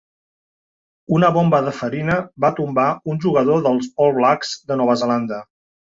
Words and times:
Una 1.17 1.27
bomba 1.35 1.59
de 1.67 1.73
farina 1.81 2.17
va 2.45 2.51
tombar 2.61 2.87
un 3.13 3.23
jugador 3.27 3.63
dels 3.67 3.91
All 4.07 4.17
Blacks 4.21 4.55
de 4.73 4.79
Nova 4.81 4.97
Zelanda. 5.03 5.41